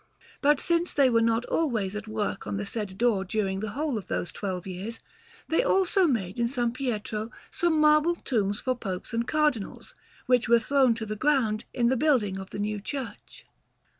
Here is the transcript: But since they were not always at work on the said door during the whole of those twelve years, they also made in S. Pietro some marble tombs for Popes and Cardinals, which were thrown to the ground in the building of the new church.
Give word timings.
But 0.41 0.59
since 0.59 0.95
they 0.95 1.11
were 1.11 1.21
not 1.21 1.45
always 1.45 1.95
at 1.95 2.07
work 2.07 2.47
on 2.47 2.57
the 2.57 2.65
said 2.65 2.97
door 2.97 3.23
during 3.23 3.59
the 3.59 3.69
whole 3.73 3.99
of 3.99 4.07
those 4.07 4.31
twelve 4.31 4.65
years, 4.65 4.99
they 5.47 5.61
also 5.63 6.07
made 6.07 6.39
in 6.39 6.47
S. 6.47 6.57
Pietro 6.73 7.29
some 7.51 7.79
marble 7.79 8.15
tombs 8.15 8.59
for 8.59 8.75
Popes 8.75 9.13
and 9.13 9.27
Cardinals, 9.27 9.93
which 10.25 10.49
were 10.49 10.57
thrown 10.57 10.95
to 10.95 11.05
the 11.05 11.15
ground 11.15 11.65
in 11.71 11.89
the 11.89 11.97
building 11.97 12.39
of 12.39 12.49
the 12.49 12.57
new 12.57 12.81
church. 12.81 13.45